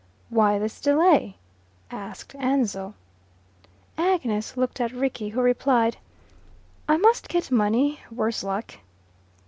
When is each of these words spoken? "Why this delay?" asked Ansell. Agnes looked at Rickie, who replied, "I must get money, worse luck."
"Why 0.29 0.57
this 0.57 0.81
delay?" 0.81 1.37
asked 1.91 2.33
Ansell. 2.37 2.95
Agnes 3.99 4.57
looked 4.57 4.81
at 4.81 4.91
Rickie, 4.91 5.29
who 5.29 5.41
replied, 5.41 5.97
"I 6.87 6.97
must 6.97 7.29
get 7.29 7.51
money, 7.51 7.99
worse 8.09 8.43
luck." 8.43 8.77